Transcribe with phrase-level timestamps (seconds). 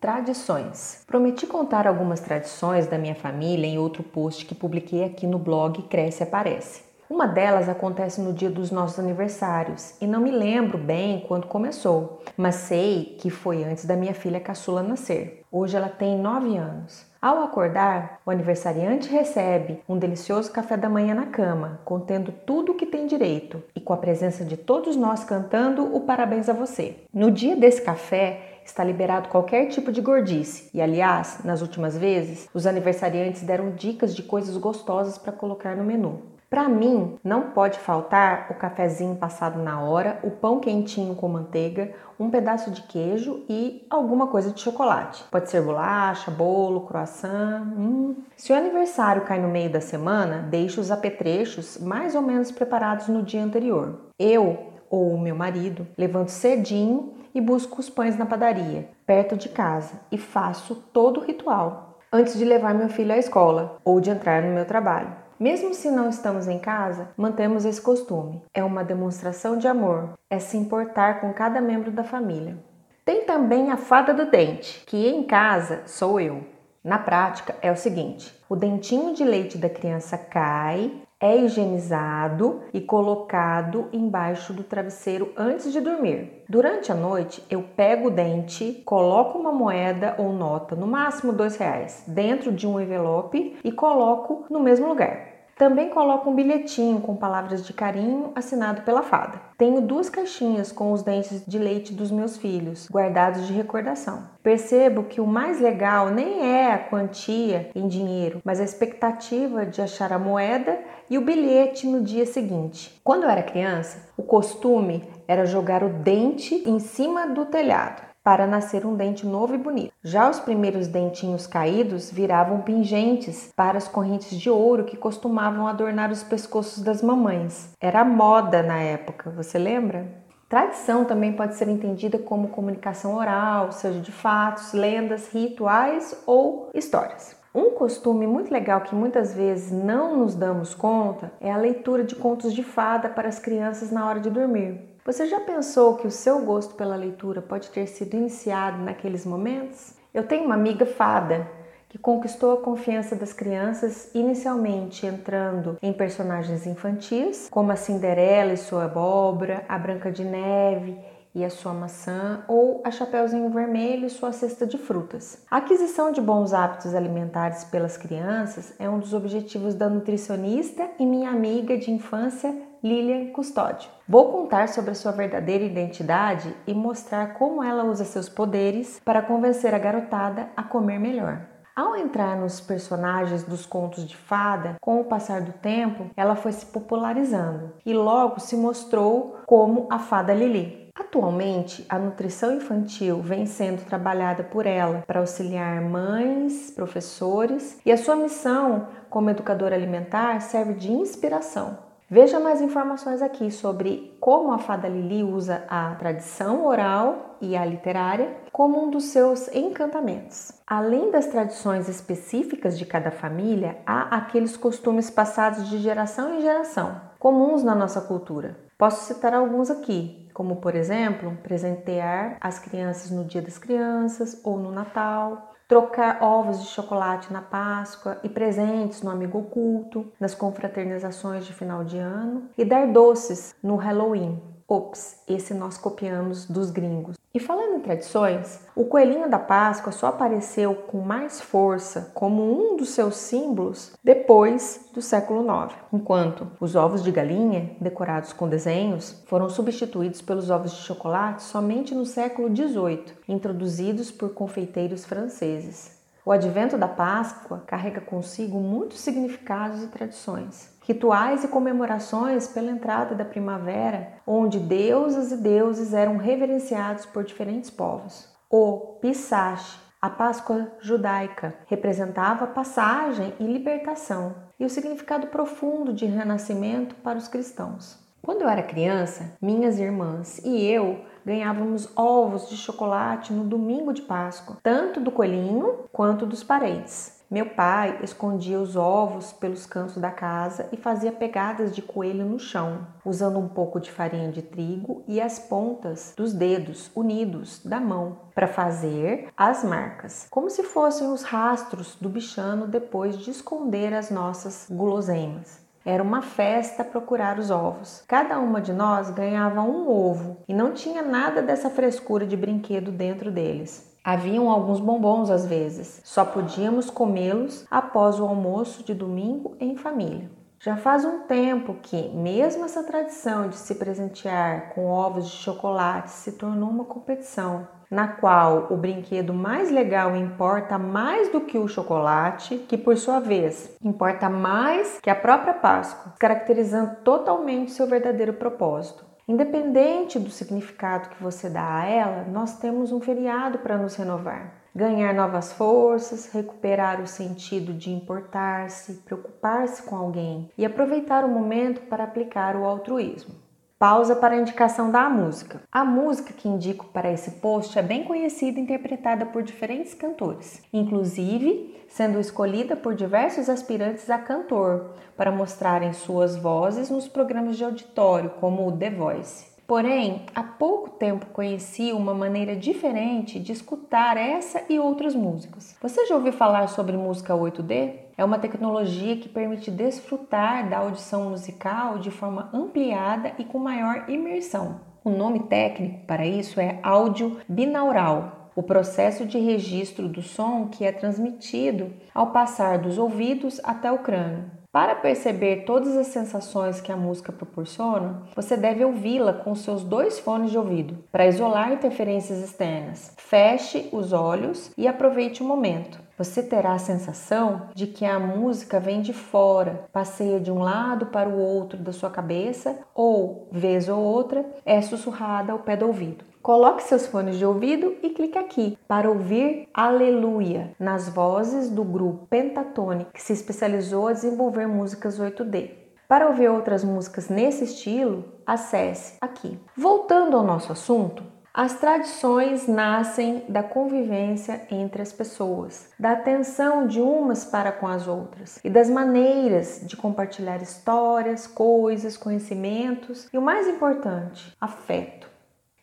[0.00, 1.02] Tradições.
[1.08, 5.82] Prometi contar algumas tradições da minha família em outro post que publiquei aqui no blog
[5.82, 6.82] Cresce Aparece.
[7.10, 12.22] Uma delas acontece no dia dos nossos aniversários e não me lembro bem quando começou,
[12.36, 15.42] mas sei que foi antes da minha filha caçula nascer.
[15.50, 17.04] Hoje ela tem 9 anos.
[17.20, 22.74] Ao acordar, o aniversariante recebe um delicioso café da manhã na cama, contendo tudo o
[22.76, 26.98] que tem direito e com a presença de todos nós cantando o parabéns a você.
[27.12, 30.70] No dia desse café, está liberado qualquer tipo de gordice.
[30.72, 35.84] E aliás, nas últimas vezes, os aniversariantes deram dicas de coisas gostosas para colocar no
[35.84, 36.22] menu.
[36.50, 41.92] Para mim, não pode faltar o cafezinho passado na hora, o pão quentinho com manteiga,
[42.18, 45.24] um pedaço de queijo e alguma coisa de chocolate.
[45.30, 47.64] Pode ser bolacha, bolo, croissant.
[47.76, 48.16] Hum.
[48.34, 53.08] Se o aniversário cai no meio da semana, deixe os apetrechos mais ou menos preparados
[53.08, 53.98] no dia anterior.
[54.18, 59.48] Eu ou o meu marido levanto cedinho e busco os pães na padaria, perto de
[59.48, 64.10] casa, e faço todo o ritual antes de levar meu filho à escola ou de
[64.10, 65.12] entrar no meu trabalho.
[65.38, 68.42] Mesmo se não estamos em casa, mantemos esse costume.
[68.52, 72.58] É uma demonstração de amor, é se importar com cada membro da família.
[73.04, 76.44] Tem também a fada do dente, que em casa sou eu.
[76.82, 80.90] Na prática é o seguinte: o dentinho de leite da criança cai
[81.20, 86.44] é higienizado e colocado embaixo do travesseiro antes de dormir.
[86.48, 91.56] Durante a noite, eu pego o dente, coloco uma moeda ou nota, no máximo dois
[91.56, 95.37] reais, dentro de um envelope e coloco no mesmo lugar.
[95.58, 99.40] Também coloco um bilhetinho com palavras de carinho assinado pela fada.
[99.58, 104.28] Tenho duas caixinhas com os dentes de leite dos meus filhos, guardados de recordação.
[104.40, 109.82] Percebo que o mais legal nem é a quantia em dinheiro, mas a expectativa de
[109.82, 110.78] achar a moeda
[111.10, 112.96] e o bilhete no dia seguinte.
[113.02, 118.46] Quando eu era criança, o costume era jogar o dente em cima do telhado para
[118.46, 119.90] nascer um dente novo e bonito.
[120.04, 126.12] Já os primeiros dentinhos caídos viravam pingentes para as correntes de ouro que costumavam adornar
[126.12, 127.70] os pescoços das mamães.
[127.80, 130.06] Era moda na época, você lembra?
[130.46, 137.34] Tradição também pode ser entendida como comunicação oral, seja de fatos, lendas, rituais ou histórias.
[137.54, 142.14] Um costume muito legal que muitas vezes não nos damos conta é a leitura de
[142.14, 144.97] contos de fada para as crianças na hora de dormir.
[145.08, 149.94] Você já pensou que o seu gosto pela leitura pode ter sido iniciado naqueles momentos?
[150.12, 151.48] Eu tenho uma amiga fada
[151.88, 158.58] que conquistou a confiança das crianças inicialmente entrando em personagens infantis, como a Cinderela e
[158.58, 160.98] sua abóbora, a Branca de Neve
[161.34, 165.42] e a sua maçã, ou a Chapeuzinho Vermelho e sua cesta de frutas.
[165.50, 171.06] A aquisição de bons hábitos alimentares pelas crianças é um dos objetivos da nutricionista e
[171.06, 173.90] minha amiga de infância Lilian Custódio.
[174.08, 179.22] Vou contar sobre a sua verdadeira identidade e mostrar como ela usa seus poderes para
[179.22, 181.40] convencer a garotada a comer melhor.
[181.74, 186.50] Ao entrar nos personagens dos contos de fada, com o passar do tempo, ela foi
[186.50, 190.90] se popularizando e logo se mostrou como a fada Lili.
[190.92, 197.96] Atualmente, a nutrição infantil vem sendo trabalhada por ela para auxiliar mães, professores, e a
[197.96, 204.58] sua missão como educadora alimentar serve de inspiração Veja mais informações aqui sobre como a
[204.58, 210.52] fada Lili usa a tradição oral e a literária como um dos seus encantamentos.
[210.66, 216.98] Além das tradições específicas de cada família, há aqueles costumes passados de geração em geração,
[217.18, 218.56] comuns na nossa cultura.
[218.78, 224.56] Posso citar alguns aqui, como por exemplo, presentear as crianças no Dia das Crianças ou
[224.56, 231.44] no Natal, trocar ovos de chocolate na Páscoa e presentes no amigo oculto, nas confraternizações
[231.44, 234.40] de final de ano e dar doces no Halloween.
[234.70, 237.16] Ops, esse nós copiamos dos gringos.
[237.32, 242.76] E falando em tradições, o coelhinho da Páscoa só apareceu com mais força como um
[242.76, 249.22] dos seus símbolos depois do século IX, enquanto os ovos de galinha, decorados com desenhos,
[249.26, 255.97] foram substituídos pelos ovos de chocolate somente no século XVIII, introduzidos por confeiteiros franceses.
[256.28, 263.14] O advento da Páscoa carrega consigo muitos significados e tradições rituais e comemorações pela entrada
[263.14, 268.28] da primavera, onde deusas e deuses eram reverenciados por diferentes povos.
[268.50, 276.94] O Pisache, a Páscoa judaica, representava passagem e libertação, e o significado profundo de renascimento
[276.96, 277.98] para os cristãos.
[278.20, 284.02] Quando eu era criança, minhas irmãs e eu ganhávamos ovos de chocolate no domingo de
[284.02, 287.18] Páscoa, tanto do coelhinho quanto dos parentes.
[287.30, 292.38] Meu pai escondia os ovos pelos cantos da casa e fazia pegadas de coelho no
[292.38, 297.78] chão, usando um pouco de farinha de trigo e as pontas dos dedos unidos da
[297.78, 303.92] mão para fazer as marcas, como se fossem os rastros do bichano depois de esconder
[303.92, 305.67] as nossas guloseimas.
[305.88, 308.04] Era uma festa procurar os ovos.
[308.06, 312.92] Cada uma de nós ganhava um ovo e não tinha nada dessa frescura de brinquedo
[312.92, 313.90] dentro deles.
[314.04, 320.30] Haviam alguns bombons às vezes, só podíamos comê-los após o almoço de domingo em família.
[320.60, 326.10] Já faz um tempo que, mesmo essa tradição de se presentear com ovos de chocolate
[326.10, 331.68] se tornou uma competição, na qual o brinquedo mais legal importa mais do que o
[331.68, 338.32] chocolate, que por sua vez importa mais que a própria Páscoa, caracterizando totalmente seu verdadeiro
[338.32, 339.06] propósito.
[339.28, 344.57] Independente do significado que você dá a ela, nós temos um feriado para nos renovar.
[344.78, 351.80] Ganhar novas forças, recuperar o sentido de importar-se, preocupar-se com alguém e aproveitar o momento
[351.88, 353.34] para aplicar o altruísmo.
[353.76, 355.60] Pausa para a indicação da música.
[355.72, 360.62] A música que indico para esse post é bem conhecida e interpretada por diferentes cantores,
[360.72, 367.64] inclusive sendo escolhida por diversos aspirantes a cantor para mostrarem suas vozes nos programas de
[367.64, 369.57] auditório, como o The Voice.
[369.68, 375.76] Porém, há pouco tempo conheci uma maneira diferente de escutar essa e outras músicas.
[375.82, 377.92] Você já ouviu falar sobre música 8D?
[378.16, 384.08] É uma tecnologia que permite desfrutar da audição musical de forma ampliada e com maior
[384.08, 384.80] imersão.
[385.04, 390.82] O nome técnico para isso é áudio binaural, o processo de registro do som que
[390.82, 394.57] é transmitido ao passar dos ouvidos até o crânio.
[394.78, 400.20] Para perceber todas as sensações que a música proporciona, você deve ouvi-la com seus dois
[400.20, 403.12] fones de ouvido, para isolar interferências externas.
[403.16, 405.98] Feche os olhos e aproveite o momento.
[406.16, 411.06] Você terá a sensação de que a música vem de fora, passeia de um lado
[411.06, 415.88] para o outro da sua cabeça ou, vez ou outra, é sussurrada ao pé do
[415.88, 416.24] ouvido.
[416.42, 422.26] Coloque seus fones de ouvido e clique aqui para ouvir Aleluia nas vozes do grupo
[422.26, 425.70] Pentatonic, que se especializou a desenvolver músicas 8D.
[426.08, 429.58] Para ouvir outras músicas nesse estilo, acesse aqui.
[429.76, 437.00] Voltando ao nosso assunto, as tradições nascem da convivência entre as pessoas, da atenção de
[437.00, 443.42] umas para com as outras e das maneiras de compartilhar histórias, coisas, conhecimentos e o
[443.42, 445.27] mais importante, afeto.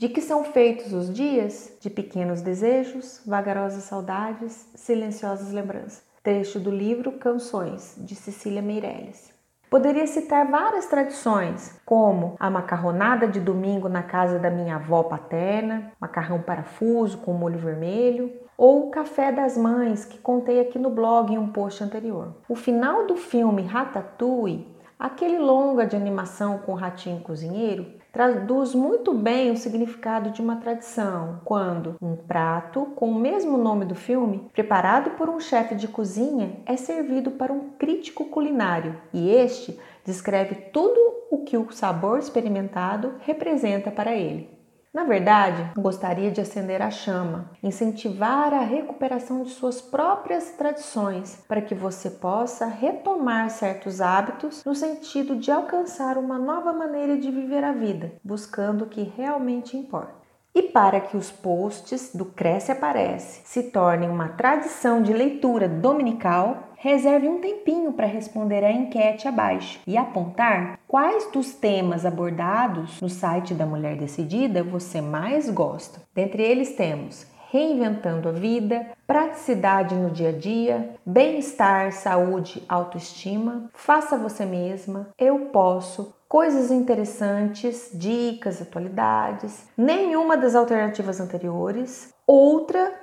[0.00, 1.76] De que são feitos os dias?
[1.78, 6.02] De pequenos desejos, vagarosas saudades, silenciosas lembranças.
[6.22, 9.30] Trecho do livro Canções, de Cecília Meirelles.
[9.68, 15.92] Poderia citar várias tradições, como a macarronada de domingo na casa da minha avó paterna,
[16.00, 21.30] macarrão parafuso com molho vermelho, ou o café das mães, que contei aqui no blog
[21.30, 22.36] em um post anterior.
[22.48, 24.66] O final do filme Ratatouille,
[25.00, 30.56] aquele longa de animação com o ratinho cozinheiro, traduz muito bem o significado de uma
[30.56, 35.88] tradição, quando um prato com o mesmo nome do filme, preparado por um chefe de
[35.88, 41.00] cozinha, é servido para um crítico culinário e este descreve tudo
[41.30, 44.59] o que o sabor experimentado representa para ele.
[44.92, 51.62] Na verdade, gostaria de acender a chama, incentivar a recuperação de suas próprias tradições, para
[51.62, 57.62] que você possa retomar certos hábitos no sentido de alcançar uma nova maneira de viver
[57.62, 60.18] a vida, buscando o que realmente importa.
[60.52, 66.69] E para que os posts do Cresce Aparece se tornem uma tradição de leitura dominical,
[66.82, 73.08] reserve um tempinho para responder a enquete abaixo e apontar quais dos temas abordados no
[73.08, 76.00] site da Mulher Decidida você mais gosta.
[76.14, 84.16] Dentre eles temos reinventando a vida, praticidade no dia a dia, bem-estar, saúde, autoestima, faça
[84.16, 92.94] você mesma, eu posso, coisas interessantes, dicas, atualidades, nenhuma das alternativas anteriores, outra,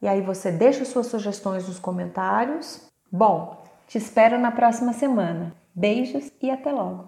[0.00, 2.93] e aí você deixa suas sugestões nos comentários.
[3.16, 5.54] Bom, te espero na próxima semana.
[5.72, 7.02] Beijos e até logo!